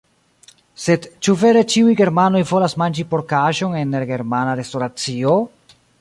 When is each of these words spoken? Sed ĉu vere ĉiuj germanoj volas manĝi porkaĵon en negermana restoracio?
Sed 0.85 1.03
ĉu 1.27 1.35
vere 1.41 1.61
ĉiuj 1.73 1.93
germanoj 1.99 2.41
volas 2.53 2.75
manĝi 2.83 3.07
porkaĵon 3.13 3.77
en 3.83 3.97
negermana 3.97 4.57
restoracio? 4.63 5.41